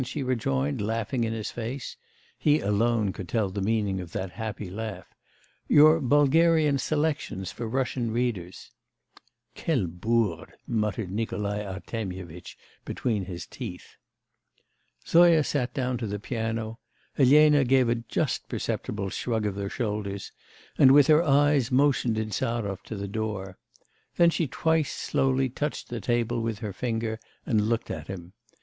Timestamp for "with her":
20.93-21.21, 26.41-26.73